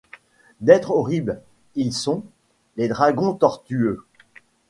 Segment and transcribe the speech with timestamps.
[0.61, 1.41] D'être horribles;
[1.75, 2.23] ils sont,
[2.75, 4.03] les dragons tortueux